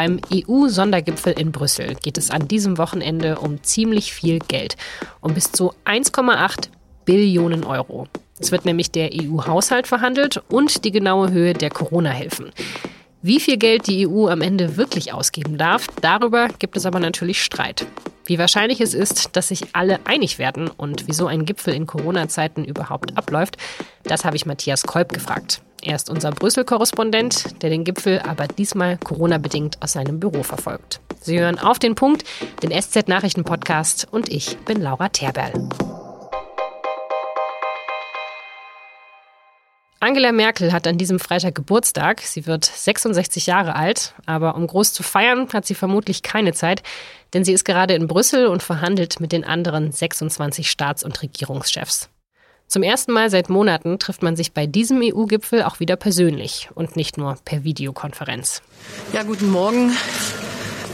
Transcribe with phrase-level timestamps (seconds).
[0.00, 4.78] Beim EU-Sondergipfel in Brüssel geht es an diesem Wochenende um ziemlich viel Geld.
[5.20, 6.70] Um bis zu 1,8
[7.04, 8.08] Billionen Euro.
[8.38, 12.50] Es wird nämlich der EU-Haushalt verhandelt und die genaue Höhe der Corona-Hilfen.
[13.20, 17.42] Wie viel Geld die EU am Ende wirklich ausgeben darf, darüber gibt es aber natürlich
[17.42, 17.84] Streit.
[18.30, 22.64] Wie wahrscheinlich es ist, dass sich alle einig werden und wieso ein Gipfel in Corona-Zeiten
[22.64, 23.56] überhaupt abläuft,
[24.04, 25.62] das habe ich Matthias Kolb gefragt.
[25.82, 31.00] Er ist unser Brüssel-Korrespondent, der den Gipfel aber diesmal Corona-bedingt aus seinem Büro verfolgt.
[31.20, 32.22] Sie hören auf den Punkt,
[32.62, 35.68] den SZ-Nachrichten-Podcast und ich bin Laura Terberl.
[40.02, 42.22] Angela Merkel hat an diesem Freitag Geburtstag.
[42.22, 46.82] Sie wird 66 Jahre alt, aber um groß zu feiern hat sie vermutlich keine Zeit,
[47.34, 52.08] denn sie ist gerade in Brüssel und verhandelt mit den anderen 26 Staats- und Regierungschefs.
[52.66, 56.94] Zum ersten Mal seit Monaten trifft man sich bei diesem EU-Gipfel auch wieder persönlich und
[56.94, 58.62] nicht nur per Videokonferenz.
[59.12, 59.92] Ja, guten Morgen.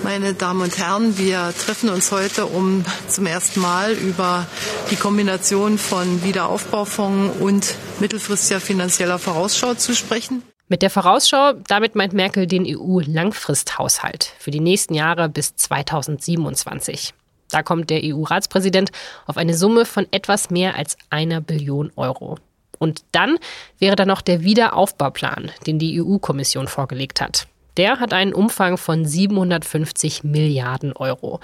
[0.02, 4.46] Meine Damen und Herren, wir treffen uns heute, um zum ersten Mal über
[4.90, 10.42] die Kombination von Wiederaufbaufonds und mittelfristiger finanzieller Vorausschau zu sprechen.
[10.68, 17.14] Mit der Vorausschau, damit meint Merkel den EU-Langfristhaushalt für die nächsten Jahre bis 2027.
[17.52, 18.90] Da kommt der EU-Ratspräsident
[19.26, 22.38] auf eine Summe von etwas mehr als einer Billion Euro.
[22.80, 23.38] Und dann
[23.78, 27.46] wäre da noch der Wiederaufbauplan, den die EU-Kommission vorgelegt hat.
[27.76, 31.38] Der hat einen Umfang von 750 Milliarden Euro.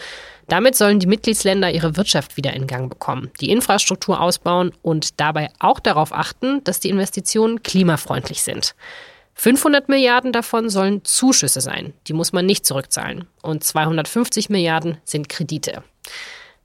[0.49, 5.51] Damit sollen die Mitgliedsländer ihre Wirtschaft wieder in Gang bekommen, die Infrastruktur ausbauen und dabei
[5.61, 8.75] auch darauf achten, dass die Investitionen klimafreundlich sind.
[9.35, 13.27] 500 Milliarden davon sollen Zuschüsse sein, die muss man nicht zurückzahlen.
[13.43, 15.83] Und 250 Milliarden sind Kredite.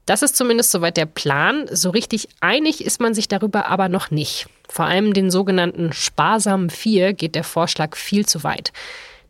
[0.06, 1.68] Das ist zumindest soweit der Plan.
[1.70, 4.48] So richtig einig ist man sich darüber aber noch nicht.
[4.70, 8.72] Vor allem den sogenannten sparsamen Vier geht der Vorschlag viel zu weit.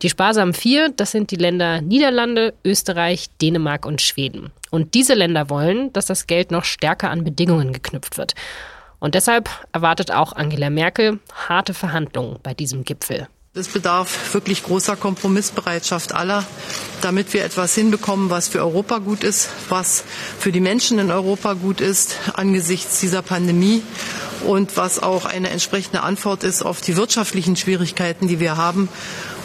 [0.04, 4.52] Die sparsamen vier, das sind die Länder Niederlande, Österreich, Dänemark und Schweden.
[4.70, 8.36] Und diese Länder wollen, dass das Geld noch stärker an Bedingungen geknüpft wird.
[9.00, 13.28] Und deshalb erwartet auch Angela Merkel harte Verhandlungen bei diesem Gipfel.
[13.54, 16.46] Es bedarf wirklich großer Kompromissbereitschaft aller,
[17.02, 20.04] damit wir etwas hinbekommen, was für Europa gut ist, was
[20.38, 23.82] für die Menschen in Europa gut ist angesichts dieser Pandemie
[24.46, 28.90] und was auch eine entsprechende Antwort ist auf die wirtschaftlichen Schwierigkeiten, die wir haben.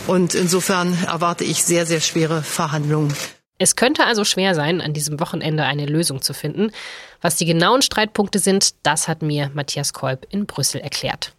[0.07, 3.15] Und insofern erwarte ich sehr, sehr schwere Verhandlungen.
[3.63, 6.73] Es könnte also schwer sein, an diesem Wochenende eine Lösung zu finden.
[7.21, 11.33] Was die genauen Streitpunkte sind, das hat mir Matthias Kolb in Brüssel erklärt.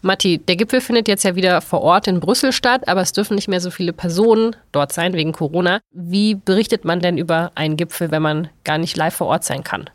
[0.00, 3.34] Matti, der Gipfel findet jetzt ja wieder vor Ort in Brüssel statt, aber es dürfen
[3.34, 5.80] nicht mehr so viele Personen dort sein wegen Corona.
[5.90, 9.64] Wie berichtet man denn über einen Gipfel, wenn man gar nicht live vor Ort sein
[9.64, 9.90] kann?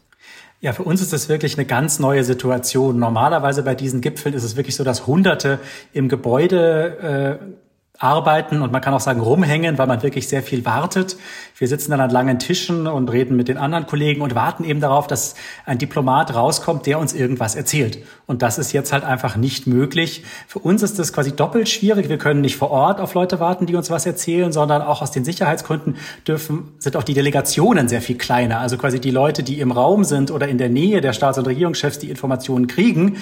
[0.60, 3.00] Ja, für uns ist das wirklich eine ganz neue Situation.
[3.00, 5.60] Normalerweise bei diesen Gipfeln ist es wirklich so, dass Hunderte
[5.94, 7.71] im Gebäude äh,
[8.02, 11.18] arbeiten und man kann auch sagen rumhängen, weil man wirklich sehr viel wartet.
[11.58, 14.82] Wir sitzen dann an langen Tischen und reden mit den anderen Kollegen und warten eben
[14.82, 15.36] darauf, dass
[15.66, 18.00] ein Diplomat rauskommt, der uns irgendwas erzählt.
[18.26, 20.24] Und das ist jetzt halt einfach nicht möglich.
[20.48, 22.10] Für uns ist das quasi doppelt schwierig.
[22.10, 25.12] Wir können nicht vor Ort auf Leute warten, die uns was erzählen, sondern auch aus
[25.12, 25.98] den Sicherheitsgründen
[26.28, 28.60] dürfen, sind auch die Delegationen sehr viel kleiner.
[28.60, 31.48] Also quasi die Leute, die im Raum sind oder in der Nähe der Staats- und
[31.48, 33.18] Regierungschefs die Informationen kriegen,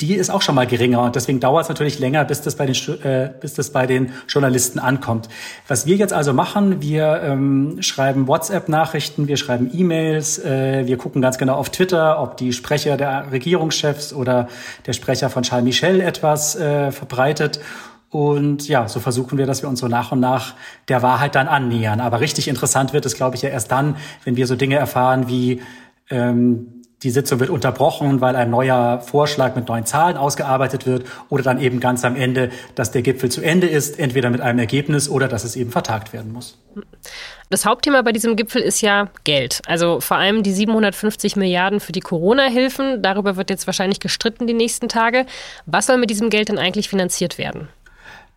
[0.00, 2.66] die ist auch schon mal geringer und deswegen dauert es natürlich länger, bis das bei
[2.66, 5.28] den äh, bis das bei den Journalisten ankommt.
[5.68, 11.20] Was wir jetzt also machen, wir ähm, schreiben WhatsApp-Nachrichten, wir schreiben E-Mails, äh, wir gucken
[11.20, 14.48] ganz genau auf Twitter, ob die Sprecher der Regierungschefs oder
[14.86, 17.60] der Sprecher von Charles Michel etwas äh, verbreitet.
[18.08, 20.54] Und ja, so versuchen wir, dass wir uns so nach und nach
[20.88, 22.00] der Wahrheit dann annähern.
[22.00, 25.28] Aber richtig interessant wird es, glaube ich, ja erst dann, wenn wir so Dinge erfahren
[25.28, 25.62] wie
[26.10, 31.42] ähm, die Sitzung wird unterbrochen, weil ein neuer Vorschlag mit neuen Zahlen ausgearbeitet wird oder
[31.42, 35.08] dann eben ganz am Ende, dass der Gipfel zu Ende ist, entweder mit einem Ergebnis
[35.08, 36.58] oder dass es eben vertagt werden muss.
[37.48, 39.62] Das Hauptthema bei diesem Gipfel ist ja Geld.
[39.66, 43.02] Also vor allem die 750 Milliarden für die Corona-Hilfen.
[43.02, 45.26] Darüber wird jetzt wahrscheinlich gestritten die nächsten Tage.
[45.66, 47.68] Was soll mit diesem Geld denn eigentlich finanziert werden?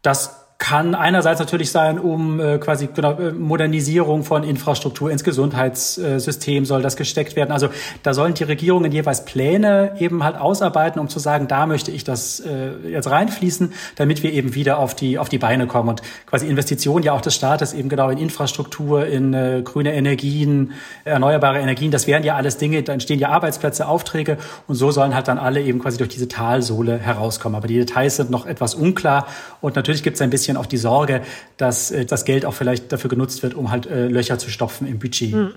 [0.01, 6.63] Das kann einerseits natürlich sein, um äh, quasi genau, äh, Modernisierung von Infrastruktur ins Gesundheitssystem
[6.63, 7.51] soll das gesteckt werden.
[7.51, 7.67] Also
[8.01, 12.05] da sollen die Regierungen jeweils Pläne eben halt ausarbeiten, um zu sagen, da möchte ich
[12.05, 16.01] das äh, jetzt reinfließen, damit wir eben wieder auf die auf die Beine kommen und
[16.27, 20.71] quasi Investitionen ja auch des Staates eben genau in Infrastruktur, in äh, grüne Energien,
[21.03, 21.91] erneuerbare Energien.
[21.91, 24.37] Das wären ja alles Dinge, da entstehen ja Arbeitsplätze, Aufträge
[24.69, 27.57] und so sollen halt dann alle eben quasi durch diese Talsohle herauskommen.
[27.57, 29.27] Aber die Details sind noch etwas unklar
[29.59, 31.21] und natürlich gibt es ein bisschen bisschen auch die Sorge,
[31.57, 34.87] dass äh, das Geld auch vielleicht dafür genutzt wird, um halt äh, Löcher zu stopfen
[34.87, 35.33] im Budget.
[35.33, 35.53] Hm.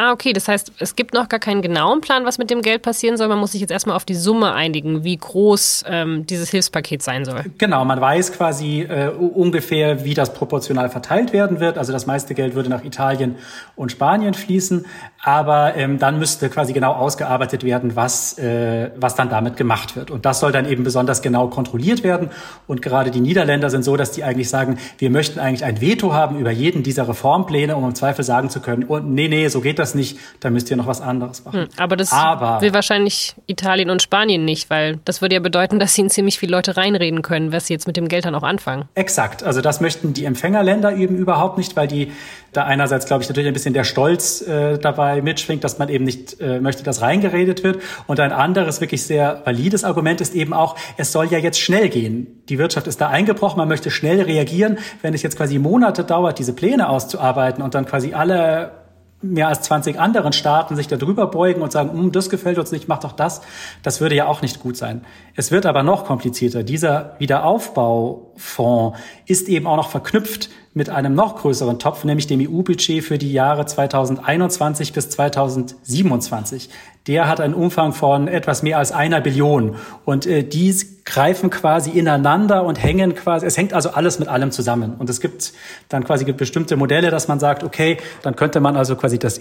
[0.00, 0.32] Ah, okay.
[0.32, 3.26] Das heißt, es gibt noch gar keinen genauen Plan, was mit dem Geld passieren soll.
[3.26, 7.24] Man muss sich jetzt erstmal auf die Summe einigen, wie groß ähm, dieses Hilfspaket sein
[7.24, 7.46] soll.
[7.58, 11.78] Genau, man weiß quasi äh, ungefähr, wie das proportional verteilt werden wird.
[11.78, 13.34] Also das meiste Geld würde nach Italien
[13.74, 14.86] und Spanien fließen.
[15.20, 20.12] Aber ähm, dann müsste quasi genau ausgearbeitet werden, was, äh, was dann damit gemacht wird.
[20.12, 22.30] Und das soll dann eben besonders genau kontrolliert werden.
[22.68, 26.12] Und gerade die Niederländer sind so, dass die eigentlich sagen, wir möchten eigentlich ein Veto
[26.12, 29.60] haben über jeden dieser Reformpläne, um im Zweifel sagen zu können, oh, nee, nee, so
[29.60, 31.62] geht das nicht, da müsst ihr noch was anderes machen.
[31.62, 35.78] Hm, aber das aber, will wahrscheinlich Italien und Spanien nicht, weil das würde ja bedeuten,
[35.78, 38.42] dass ihnen ziemlich viele Leute reinreden können, was sie jetzt mit dem Geld dann auch
[38.42, 38.88] anfangen.
[38.94, 42.12] Exakt, also das möchten die Empfängerländer eben überhaupt nicht, weil die
[42.52, 46.04] da einerseits, glaube ich, natürlich ein bisschen der Stolz äh, dabei mitschwingt, dass man eben
[46.04, 47.82] nicht äh, möchte, dass reingeredet wird.
[48.06, 51.88] Und ein anderes, wirklich sehr valides Argument ist eben auch, es soll ja jetzt schnell
[51.88, 52.42] gehen.
[52.48, 54.78] Die Wirtschaft ist da eingebrochen, man möchte schnell reagieren.
[55.02, 58.72] Wenn es jetzt quasi Monate dauert, diese Pläne auszuarbeiten und dann quasi alle
[59.20, 62.70] mehr als 20 anderen Staaten sich da drüber beugen und sagen, hm, das gefällt uns
[62.70, 63.40] nicht, mach doch das.
[63.82, 65.04] Das würde ja auch nicht gut sein.
[65.34, 66.62] Es wird aber noch komplizierter.
[66.62, 73.02] Dieser Wiederaufbaufonds ist eben auch noch verknüpft mit einem noch größeren Topf, nämlich dem EU-Budget
[73.02, 76.70] für die Jahre 2021 bis 2027.
[77.08, 79.74] Der hat einen Umfang von etwas mehr als einer Billion.
[80.04, 80.72] Und äh, die
[81.04, 84.94] greifen quasi ineinander und hängen quasi, es hängt also alles mit allem zusammen.
[84.96, 85.52] Und es gibt
[85.88, 89.40] dann quasi bestimmte Modelle, dass man sagt, okay, dann könnte man also quasi das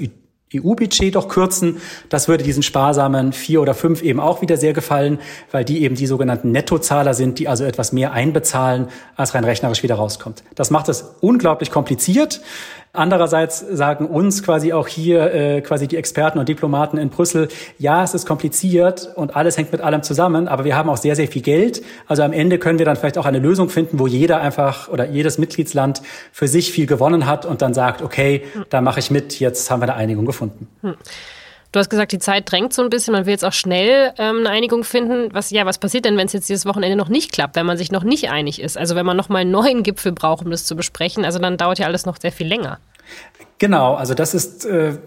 [0.56, 1.78] EU-Budget doch kürzen.
[2.10, 5.20] Das würde diesen sparsamen vier oder fünf eben auch wieder sehr gefallen,
[5.52, 9.84] weil die eben die sogenannten Nettozahler sind, die also etwas mehr einbezahlen, als rein rechnerisch
[9.84, 10.44] wieder rauskommt.
[10.56, 12.42] Das macht es unglaublich kompliziert.
[12.94, 17.48] Andererseits sagen uns quasi auch hier äh, quasi die Experten und Diplomaten in Brüssel,
[17.78, 21.16] ja, es ist kompliziert und alles hängt mit allem zusammen, aber wir haben auch sehr,
[21.16, 21.84] sehr viel Geld.
[22.08, 25.06] Also am Ende können wir dann vielleicht auch eine Lösung finden, wo jeder einfach oder
[25.06, 26.02] jedes Mitgliedsland
[26.32, 29.82] für sich viel gewonnen hat und dann sagt, okay, da mache ich mit, jetzt haben
[29.82, 30.68] wir eine Einigung gefunden.
[30.82, 30.96] Hm.
[31.78, 34.38] Du hast gesagt, die Zeit drängt so ein bisschen, man will jetzt auch schnell ähm,
[34.38, 35.30] eine Einigung finden.
[35.32, 37.78] Was, ja, was passiert denn, wenn es jetzt dieses Wochenende noch nicht klappt, wenn man
[37.78, 38.80] sich noch nicht einig ist?
[38.80, 41.56] Also wenn man noch mal einen neuen Gipfel braucht, um das zu besprechen, also dann
[41.56, 42.80] dauert ja alles noch sehr viel länger.
[43.60, 44.98] Genau, also das ist, äh,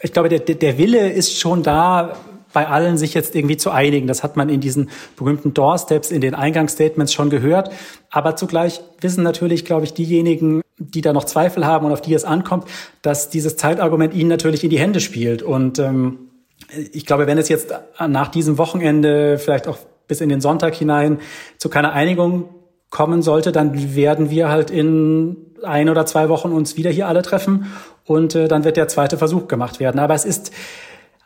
[0.00, 2.16] ich glaube, der, der Wille ist schon da,
[2.54, 4.06] bei allen sich jetzt irgendwie zu einigen.
[4.06, 7.70] Das hat man in diesen berühmten Doorsteps, in den Eingangsstatements schon gehört.
[8.10, 12.14] Aber zugleich wissen natürlich, glaube ich, diejenigen, die da noch Zweifel haben und auf die
[12.14, 12.64] es ankommt,
[13.02, 15.42] dass dieses Zeitargument ihnen natürlich in die Hände spielt.
[15.42, 16.30] Und ähm,
[16.92, 17.74] ich glaube, wenn es jetzt
[18.06, 21.18] nach diesem Wochenende vielleicht auch bis in den Sonntag hinein
[21.58, 22.48] zu keiner Einigung
[22.90, 27.22] kommen sollte, dann werden wir halt in ein oder zwei Wochen uns wieder hier alle
[27.22, 27.66] treffen
[28.04, 29.98] und äh, dann wird der zweite Versuch gemacht werden.
[29.98, 30.52] Aber es ist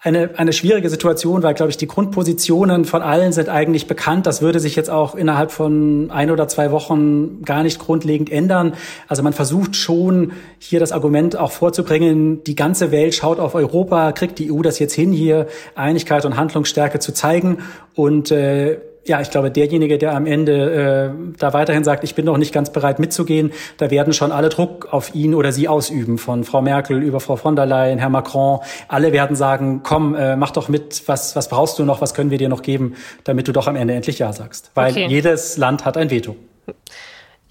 [0.04, 4.26] eine, eine schwierige Situation, weil, glaube ich, die Grundpositionen von allen sind eigentlich bekannt.
[4.26, 8.74] Das würde sich jetzt auch innerhalb von ein oder zwei Wochen gar nicht grundlegend ändern.
[9.06, 14.10] Also man versucht schon, hier das Argument auch vorzubringen, die ganze Welt schaut auf Europa,
[14.10, 15.46] kriegt die EU das jetzt hin, hier
[15.76, 17.58] Einigkeit und Handlungsstärke zu zeigen.
[17.94, 22.24] Und äh, ja, ich glaube, derjenige, der am Ende äh, da weiterhin sagt, ich bin
[22.24, 26.18] noch nicht ganz bereit mitzugehen, da werden schon alle Druck auf ihn oder sie ausüben,
[26.18, 28.60] von Frau Merkel über Frau von der Leyen, Herr Macron.
[28.88, 32.30] Alle werden sagen, komm, äh, mach doch mit, was, was brauchst du noch, was können
[32.30, 32.94] wir dir noch geben,
[33.24, 34.70] damit du doch am Ende endlich Ja sagst.
[34.74, 35.06] Weil okay.
[35.08, 36.36] jedes Land hat ein Veto.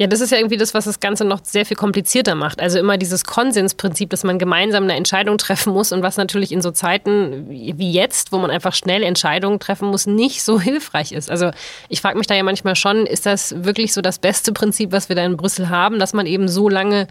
[0.02, 2.60] Ja, das ist ja irgendwie das, was das Ganze noch sehr viel komplizierter macht.
[2.60, 6.64] Also immer dieses Konsensprinzip, dass man gemeinsam eine Entscheidung treffen muss und was natürlich in
[6.64, 11.30] so Zeiten wie jetzt, wo man einfach schnell Entscheidungen treffen muss, nicht so hilfreich ist.
[11.30, 11.52] Also
[11.88, 15.08] ich frage mich da ja manchmal schon, ist das wirklich so das beste Prinzip, was
[15.08, 17.06] wir da in Brüssel haben, dass man eben so lange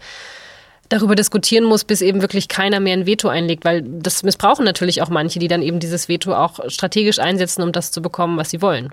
[0.89, 5.01] darüber diskutieren muss, bis eben wirklich keiner mehr ein Veto einlegt, weil das missbrauchen natürlich
[5.01, 8.49] auch manche, die dann eben dieses Veto auch strategisch einsetzen, um das zu bekommen, was
[8.49, 8.89] sie wollen.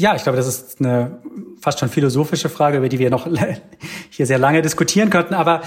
[0.00, 1.18] Ja, ich glaube, das ist eine
[1.60, 3.28] fast schon philosophische Frage, über die wir noch
[4.10, 5.34] hier sehr lange diskutieren könnten.
[5.34, 5.60] Aber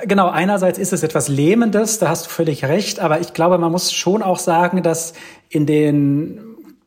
[0.00, 2.98] äh, genau, einerseits ist es etwas Lähmendes, da hast du völlig recht.
[2.98, 5.14] Aber ich glaube, man muss schon auch sagen, dass
[5.50, 6.40] in den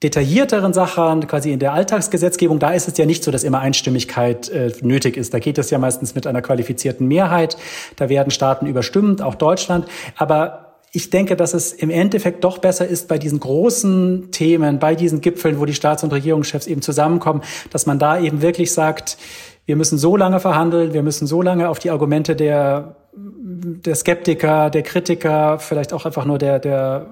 [0.03, 4.49] detaillierteren Sachen, quasi in der Alltagsgesetzgebung, da ist es ja nicht so, dass immer Einstimmigkeit
[4.49, 5.33] äh, nötig ist.
[5.33, 7.55] Da geht es ja meistens mit einer qualifizierten Mehrheit.
[7.95, 9.87] Da werden Staaten überstimmt, auch Deutschland.
[10.17, 10.66] Aber
[10.97, 15.21] ich denke, dass es im Endeffekt doch besser ist bei diesen großen Themen, bei diesen
[15.21, 19.19] Gipfeln, wo die Staats- und Regierungschefs eben zusammenkommen, dass man da eben wirklich sagt,
[19.67, 24.71] wir müssen so lange verhandeln, wir müssen so lange auf die Argumente der, der Skeptiker,
[24.71, 27.05] der Kritiker, vielleicht auch einfach nur der, der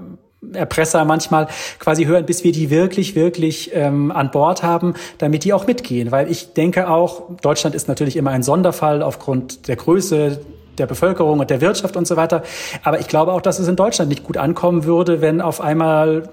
[0.53, 5.53] Erpresser manchmal quasi hören, bis wir die wirklich, wirklich ähm, an Bord haben, damit die
[5.53, 6.11] auch mitgehen.
[6.11, 10.39] Weil ich denke auch, Deutschland ist natürlich immer ein Sonderfall aufgrund der Größe
[10.79, 12.43] der Bevölkerung und der Wirtschaft und so weiter.
[12.83, 16.29] Aber ich glaube auch, dass es in Deutschland nicht gut ankommen würde, wenn auf einmal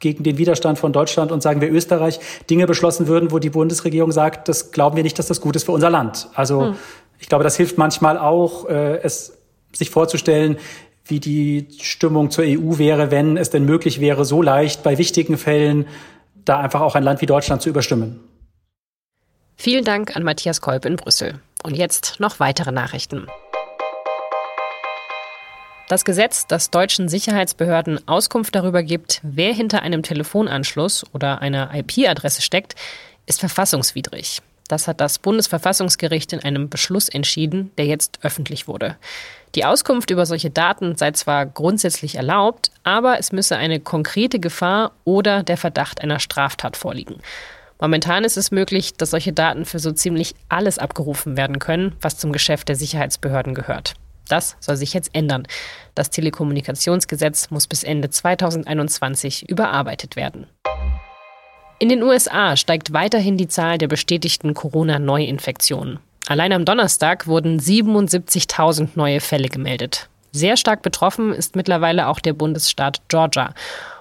[0.00, 4.12] gegen den Widerstand von Deutschland und sagen wir Österreich Dinge beschlossen würden, wo die Bundesregierung
[4.12, 6.28] sagt, das glauben wir nicht, dass das gut ist für unser Land.
[6.34, 6.76] Also hm.
[7.18, 9.38] ich glaube, das hilft manchmal auch, äh, es
[9.72, 10.56] sich vorzustellen,
[11.04, 15.38] wie die Stimmung zur EU wäre, wenn es denn möglich wäre, so leicht bei wichtigen
[15.38, 15.86] Fällen
[16.44, 18.20] da einfach auch ein Land wie Deutschland zu überstimmen.
[19.56, 21.40] Vielen Dank an Matthias Kolb in Brüssel.
[21.64, 23.26] Und jetzt noch weitere Nachrichten.
[25.88, 32.42] Das Gesetz, das deutschen Sicherheitsbehörden Auskunft darüber gibt, wer hinter einem Telefonanschluss oder einer IP-Adresse
[32.42, 32.74] steckt,
[33.24, 34.42] ist verfassungswidrig.
[34.68, 38.96] Das hat das Bundesverfassungsgericht in einem Beschluss entschieden, der jetzt öffentlich wurde.
[39.54, 44.92] Die Auskunft über solche Daten sei zwar grundsätzlich erlaubt, aber es müsse eine konkrete Gefahr
[45.04, 47.16] oder der Verdacht einer Straftat vorliegen.
[47.80, 52.18] Momentan ist es möglich, dass solche Daten für so ziemlich alles abgerufen werden können, was
[52.18, 53.94] zum Geschäft der Sicherheitsbehörden gehört.
[54.28, 55.46] Das soll sich jetzt ändern.
[55.94, 60.46] Das Telekommunikationsgesetz muss bis Ende 2021 überarbeitet werden.
[61.80, 66.00] In den USA steigt weiterhin die Zahl der bestätigten Corona-Neuinfektionen.
[66.26, 70.08] Allein am Donnerstag wurden 77.000 neue Fälle gemeldet.
[70.32, 73.54] Sehr stark betroffen ist mittlerweile auch der Bundesstaat Georgia.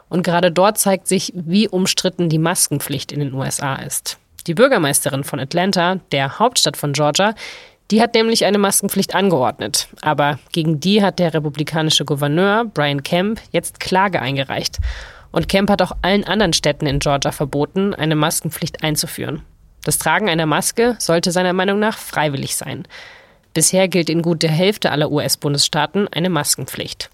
[0.10, 4.18] Und gerade dort zeigt sich, wie umstritten die Maskenpflicht in den USA ist.
[4.48, 7.34] Die Bürgermeisterin von Atlanta, der Hauptstadt von Georgia,
[7.92, 9.88] die hat nämlich eine Maskenpflicht angeordnet.
[10.02, 14.80] Aber gegen die hat der republikanische Gouverneur Brian Kemp jetzt Klage eingereicht.
[15.32, 19.44] Und Kemp hat auch allen anderen Städten in Georgia verboten, eine Maskenpflicht einzuführen.
[19.84, 22.88] Das Tragen einer Maske sollte seiner Meinung nach freiwillig sein.
[23.54, 27.10] Bisher gilt in gut der Hälfte aller US-Bundesstaaten eine Maskenpflicht.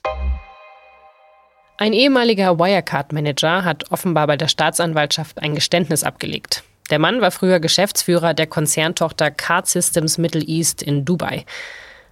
[1.77, 6.63] Ein ehemaliger Wirecard-Manager hat offenbar bei der Staatsanwaltschaft ein Geständnis abgelegt.
[6.89, 11.45] Der Mann war früher Geschäftsführer der Konzerntochter Card Systems Middle East in Dubai.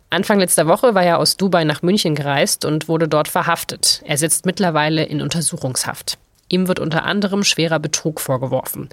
[0.09, 4.01] Anfang letzter Woche war er aus Dubai nach München gereist und wurde dort verhaftet.
[4.05, 6.17] Er sitzt mittlerweile in Untersuchungshaft.
[6.49, 8.89] Ihm wird unter anderem schwerer Betrug vorgeworfen.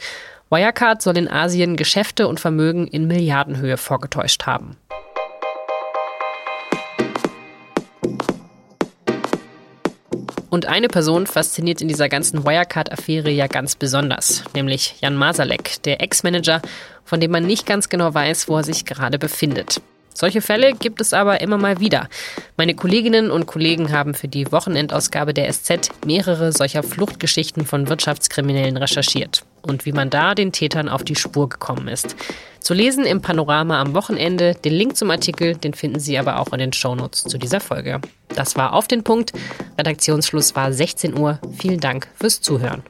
[0.51, 4.77] Wirecard soll in Asien Geschäfte und Vermögen in Milliardenhöhe vorgetäuscht haben.
[10.51, 16.01] Und eine Person fasziniert in dieser ganzen Wirecard-Affäre ja ganz besonders, nämlich Jan Masalek, der
[16.01, 16.63] Ex-Manager,
[17.05, 19.81] von dem man nicht ganz genau weiß, wo er sich gerade befindet.
[20.15, 22.09] Solche Fälle gibt es aber immer mal wieder.
[22.57, 28.77] Meine Kolleginnen und Kollegen haben für die Wochenendausgabe der SZ mehrere solcher Fluchtgeschichten von Wirtschaftskriminellen
[28.77, 32.17] recherchiert und wie man da den Tätern auf die Spur gekommen ist.
[32.61, 34.55] Zu lesen im Panorama am Wochenende.
[34.55, 38.01] Den Link zum Artikel, den finden Sie aber auch in den Shownotes zu dieser Folge.
[38.29, 39.33] Das war auf den Punkt.
[39.79, 41.39] Redaktionsschluss war 16 Uhr.
[41.59, 42.83] Vielen Dank fürs Zuhören.